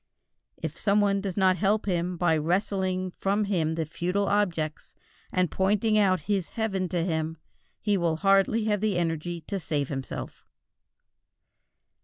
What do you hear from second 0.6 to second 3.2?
some one does not help him by wresting